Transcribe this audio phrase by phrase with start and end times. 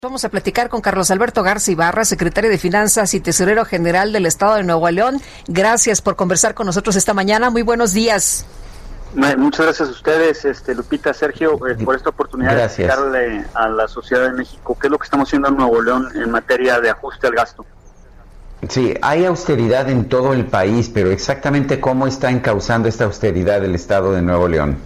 [0.00, 4.26] Vamos a platicar con Carlos Alberto Garza Ibarra, secretario de Finanzas y Tesorero General del
[4.26, 5.20] Estado de Nuevo León.
[5.48, 7.50] Gracias por conversar con nosotros esta mañana.
[7.50, 8.46] Muy buenos días.
[9.12, 13.88] Muchas gracias a ustedes, este, Lupita, Sergio, eh, por esta oportunidad de explicarle a la
[13.88, 16.90] sociedad de México qué es lo que estamos haciendo en Nuevo León en materia de
[16.90, 17.66] ajuste al gasto.
[18.68, 23.74] Sí, hay austeridad en todo el país, pero exactamente cómo está encauzando esta austeridad el
[23.74, 24.78] Estado de Nuevo León.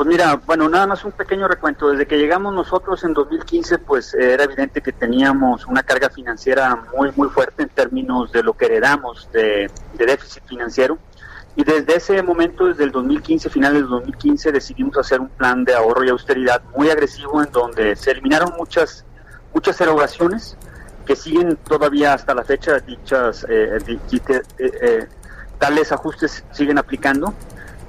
[0.00, 1.90] Pues mira, bueno, nada más un pequeño recuento.
[1.90, 7.12] Desde que llegamos nosotros en 2015, pues era evidente que teníamos una carga financiera muy,
[7.16, 10.96] muy fuerte en términos de lo que heredamos de, déficit financiero.
[11.54, 15.74] Y desde ese momento, desde el 2015, finales del 2015, decidimos hacer un plan de
[15.74, 19.04] ahorro y austeridad muy agresivo en donde se eliminaron muchas,
[19.52, 20.56] muchas erogaciones
[21.04, 25.08] que siguen todavía hasta la fecha dichas, eh, eh, eh,
[25.58, 27.34] tales ajustes siguen aplicando.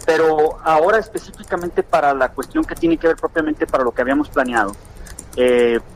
[0.05, 4.29] Pero ahora específicamente para la cuestión que tiene que ver propiamente para lo que habíamos
[4.29, 4.75] planeado,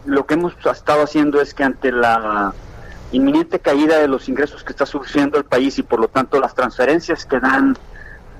[0.06, 2.54] lo que hemos estado haciendo es que ante la
[3.12, 6.56] inminente caída de los ingresos que está sufriendo el país y por lo tanto las
[6.56, 7.78] transferencias que dan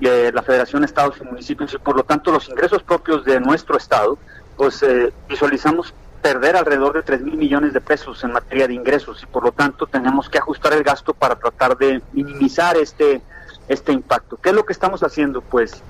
[0.00, 3.40] eh, la Federación de Estados y Municipios y por lo tanto los ingresos propios de
[3.40, 4.18] nuestro Estado,
[4.56, 9.22] pues eh, visualizamos perder alrededor de 3 mil millones de pesos en materia de ingresos
[9.22, 13.22] y por lo tanto tenemos que ajustar el gasto para tratar de minimizar este,
[13.68, 14.36] este impacto.
[14.36, 15.40] ¿Qué es lo que estamos haciendo?
[15.40, 15.82] Pues,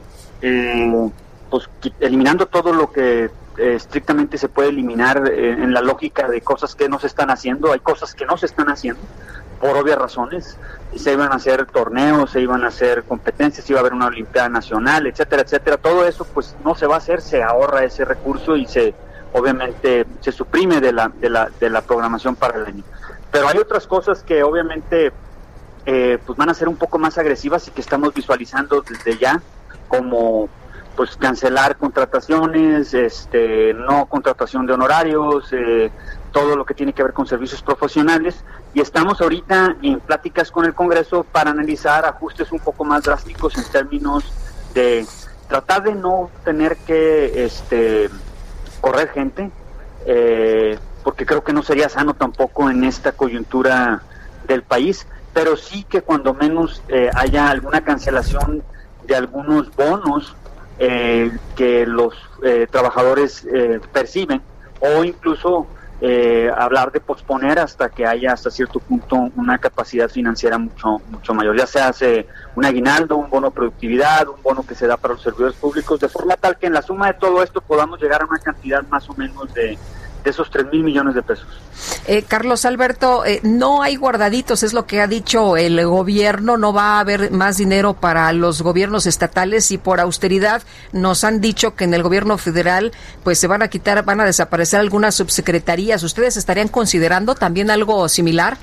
[0.43, 1.11] eh,
[1.51, 1.69] pues
[2.01, 6.75] eliminando todo lo que eh, estrictamente se puede eliminar eh, en la lógica de cosas
[6.75, 7.73] que no se están haciendo.
[7.73, 9.01] Hay cosas que no se están haciendo
[9.61, 10.59] por obvias razones.
[10.95, 14.49] Se iban a hacer torneos, se iban a hacer competencias, iba a haber una Olimpiada
[14.49, 15.77] Nacional, etcétera, etcétera.
[15.77, 18.95] Todo eso pues no se va a hacer, se ahorra ese recurso y se
[19.33, 22.85] obviamente se suprime de la, de la, de la programación para el año.
[23.31, 25.13] Pero hay otras cosas que obviamente
[25.87, 29.41] eh, pues van a ser un poco más agresivas y que estamos visualizando desde ya
[29.89, 30.49] como
[30.97, 35.91] pues cancelar contrataciones, este, no contratación de honorarios, eh,
[36.33, 38.43] todo lo que tiene que ver con servicios profesionales.
[38.75, 43.57] Y estamos ahorita en pláticas con el Congreso para analizar ajustes un poco más drásticos
[43.59, 44.25] en términos
[44.75, 45.07] de
[45.49, 48.11] tratar de no tener que este,
[48.81, 49.51] correr gente,
[50.07, 54.03] eh, porque creo que no sería sano tampoco en esta coyuntura
[54.49, 58.63] del país, pero sí que cuando menos eh, haya alguna cancelación
[59.07, 60.35] de algunos bonos
[60.79, 64.41] eh, que los eh, trabajadores eh, perciben
[64.81, 65.67] o incluso
[66.55, 71.57] hablar de posponer hasta que haya hasta cierto punto una capacidad financiera mucho mucho mayor.
[71.57, 75.23] Ya se hace un aguinaldo un bono productividad un bono que se da para los
[75.23, 78.27] servidores públicos de forma tal que en la suma de todo esto podamos llegar a
[78.27, 79.79] una cantidad más o menos de
[80.31, 81.47] esos 3 mil millones de pesos.
[82.07, 86.73] Eh, Carlos Alberto, eh, no hay guardaditos, es lo que ha dicho el gobierno, no
[86.73, 91.75] va a haber más dinero para los gobiernos estatales y por austeridad nos han dicho
[91.75, 92.93] que en el gobierno federal
[93.25, 96.03] pues se van a quitar, van a desaparecer algunas subsecretarías.
[96.03, 98.57] ¿Ustedes estarían considerando también algo similar?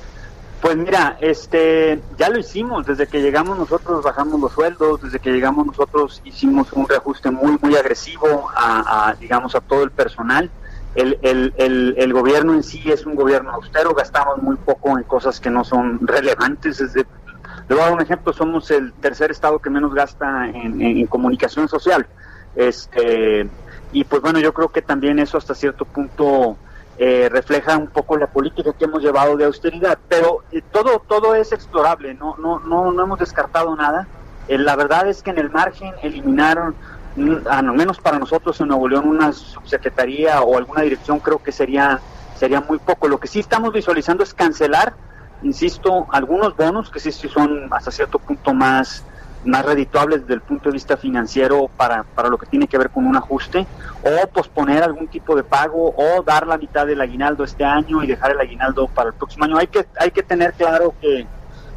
[0.62, 5.32] Pues mira, este, ya lo hicimos, desde que llegamos nosotros bajamos los sueldos, desde que
[5.32, 10.50] llegamos nosotros hicimos un reajuste muy, muy agresivo a digamos, a todo el personal
[10.96, 15.40] el, el, el, gobierno en sí es un gobierno austero, gastamos muy poco en cosas
[15.40, 16.82] que no son relevantes.
[16.82, 17.06] Le
[17.70, 22.06] voy a dar un ejemplo, somos el tercer estado que menos gasta en, comunicación social.
[22.56, 23.50] Este,
[23.92, 26.58] y pues bueno, yo creo que también eso hasta cierto punto
[27.00, 31.34] eh, refleja un poco la política que hemos llevado de austeridad, pero eh, todo, todo
[31.34, 34.08] es explorable, no, no, no, no hemos descartado nada.
[34.48, 36.76] Eh, la verdad es que en el margen eliminaron
[37.50, 42.00] al menos para nosotros en Nuevo León, una subsecretaría o alguna dirección creo que sería,
[42.36, 43.08] sería muy poco.
[43.08, 44.94] Lo que sí estamos visualizando es cancelar,
[45.44, 49.04] insisto, algunos bonos que sí, sí son hasta cierto punto más,
[49.46, 52.90] más redituables desde el punto de vista financiero para, para lo que tiene que ver
[52.90, 53.68] con un ajuste,
[54.04, 58.08] o posponer algún tipo de pago, o dar la mitad del aguinaldo este año y
[58.08, 59.58] dejar el aguinaldo para el próximo año.
[59.58, 61.28] Hay que, hay que tener claro que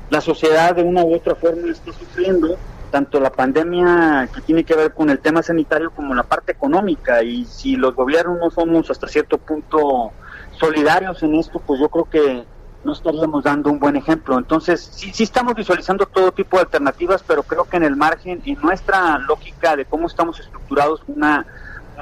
[0.09, 2.57] la sociedad de una u otra forma está sufriendo
[2.87, 7.23] tanto la pandemia que tiene que ver con el tema sanitario como la parte económica
[7.23, 10.13] y si los gobiernos no somos hasta cierto punto
[10.53, 12.45] solidarios en esto, pues yo creo que
[12.85, 14.39] no estaríamos dando un buen ejemplo.
[14.39, 18.41] Entonces, sí, sí estamos visualizando todo tipo de alternativas, pero creo que en el margen,
[18.47, 21.47] en nuestra lógica de cómo estamos estructurados, una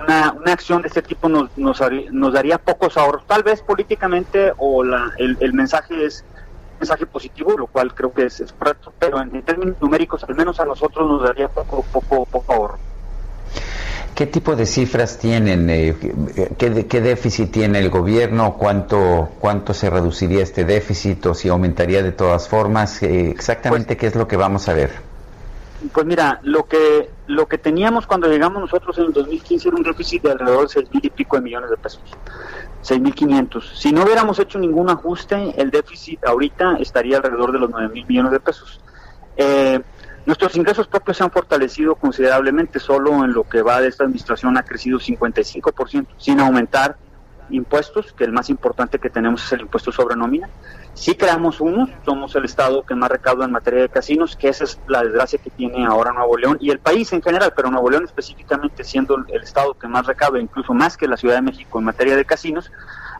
[0.03, 4.53] una, una acción de este tipo nos, nos, nos, daría pocos ahorros, tal vez políticamente
[4.57, 6.25] o la, el, el mensaje es
[6.79, 10.35] mensaje positivo, lo cual creo que es, es correcto, pero en, en, términos numéricos, al
[10.35, 12.79] menos a nosotros nos daría poco, poco, poco ahorro.
[14.15, 15.69] ¿Qué tipo de cifras tienen?
[15.69, 15.97] Eh,
[16.56, 18.55] ¿qué, ¿Qué, déficit tiene el gobierno?
[18.56, 23.03] ¿Cuánto, ¿Cuánto se reduciría este déficit o si aumentaría de todas formas?
[23.03, 24.93] Eh, exactamente, pues, ¿qué es lo que vamos a ver?
[25.93, 29.82] Pues mira, lo que lo que teníamos cuando llegamos nosotros en el 2015 era un
[29.82, 32.03] déficit de alrededor de seis mil y pico de millones de pesos.
[32.85, 33.75] 6.500.
[33.75, 38.33] Si no hubiéramos hecho ningún ajuste, el déficit ahorita estaría alrededor de los 9.000 millones
[38.33, 38.81] de pesos.
[39.37, 39.81] Eh,
[40.27, 44.57] nuestros ingresos propios se han fortalecido considerablemente, solo en lo que va de esta administración
[44.57, 46.97] ha crecido 55%, sin aumentar
[47.50, 50.49] impuestos, que el más importante que tenemos es el impuesto sobre nómina.
[50.94, 54.64] Sí creamos unos, somos el estado que más recauda en materia de casinos, que esa
[54.64, 57.91] es la desgracia que tiene ahora Nuevo León y el país en general, pero Nuevo
[57.91, 61.79] León específicamente siendo el estado que más recauda, incluso más que la Ciudad de México
[61.79, 62.70] en materia de casinos,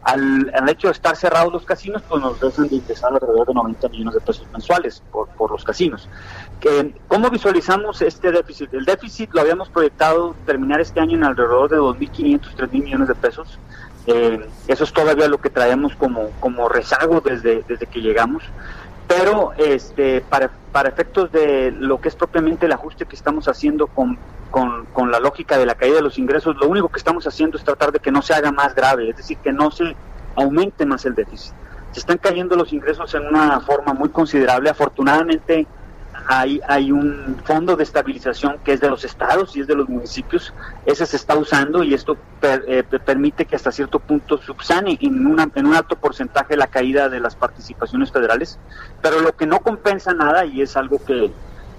[0.05, 3.55] al, al hecho de estar cerrados los casinos, pues nos dejan de ingresar alrededor de
[3.55, 6.09] 90 millones de pesos mensuales por, por los casinos.
[7.09, 8.73] ¿Cómo visualizamos este déficit?
[8.75, 13.15] El déficit lo habíamos proyectado terminar este año en alrededor de 2.500, 3.000 millones de
[13.15, 13.59] pesos
[14.07, 18.43] eh, eso es todavía lo que traemos como, como rezago desde, desde que llegamos.
[19.07, 23.87] Pero este, para, para efectos de lo que es propiamente el ajuste que estamos haciendo
[23.87, 24.19] con,
[24.51, 27.59] con, con, la lógica de la caída de los ingresos, lo único que estamos haciendo
[27.59, 29.95] es tratar de que no se haga más grave, es decir, que no se
[30.37, 31.53] aumente más el déficit.
[31.93, 34.69] Se están cayendo los ingresos en una forma muy considerable.
[34.69, 35.67] Afortunadamente,
[36.27, 39.89] hay, hay un fondo de estabilización que es de los estados y es de los
[39.89, 40.53] municipios,
[40.87, 45.27] ese se está usando y esto per, eh, permite que hasta cierto punto subsane en,
[45.27, 48.59] una, en un alto porcentaje la caída de las participaciones federales,
[49.03, 51.31] pero lo que no compensa nada y es algo que,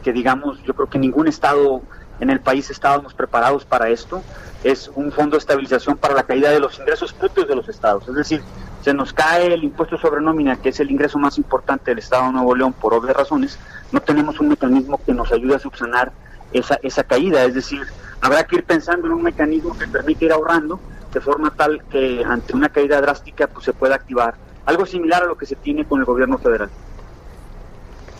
[0.03, 1.81] que digamos, yo creo que ningún estado
[2.19, 4.21] en el país estábamos preparados para esto,
[4.63, 8.07] es un fondo de estabilización para la caída de los ingresos propios de los estados,
[8.07, 8.41] es decir,
[8.85, 12.27] se nos cae el impuesto sobre nómina, que es el ingreso más importante del Estado
[12.27, 13.57] de Nuevo León por obvias razones,
[13.91, 16.11] no tenemos un mecanismo que nos ayude a subsanar
[16.53, 17.43] esa, esa caída.
[17.45, 17.81] Es decir,
[18.21, 20.79] habrá que ir pensando en un mecanismo que permite ir ahorrando
[21.11, 24.35] de forma tal que ante una caída drástica pues, se pueda activar
[24.67, 26.69] algo similar a lo que se tiene con el gobierno federal.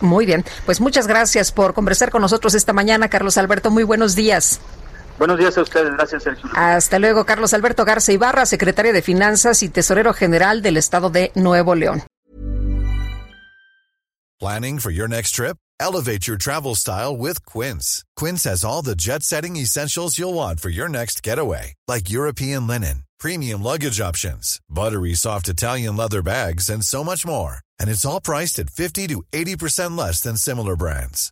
[0.02, 3.70] Muy bien, pues muchas gracias por conversar con nosotros esta mañana, Carlos Alberto.
[3.70, 4.60] Muy buenos días.
[5.18, 6.50] Buenos días a ustedes, gracias Sergio.
[6.56, 11.32] Hasta luego, Carlos Alberto Garza Ibarra, secretario de Finanzas y Tesorero General del Estado de
[11.36, 12.04] Nuevo León.
[14.40, 15.58] Planning for your next trip?
[15.80, 18.04] Elevate your travel style with Quince.
[18.18, 23.04] Quince has all the jet-setting essentials you'll want for your next getaway, like European linen,
[23.18, 27.60] premium luggage options, buttery soft Italian leather bags, and so much more.
[27.80, 31.32] And it's all priced at 50 to 80% less than similar brands.